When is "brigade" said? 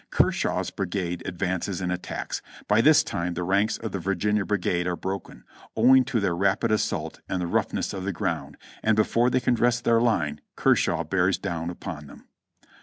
0.71-1.21, 4.43-4.87